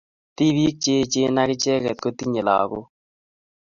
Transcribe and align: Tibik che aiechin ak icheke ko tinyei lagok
Tibik 0.35 0.77
che 0.83 0.91
aiechin 0.97 1.35
ak 1.41 1.49
icheke 1.55 1.91
ko 2.01 2.09
tinyei 2.17 2.45
lagok 2.47 2.87